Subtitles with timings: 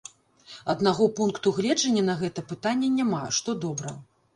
[0.73, 4.01] Аднаго пункту гледжання на гэта пытанне няма, што добра.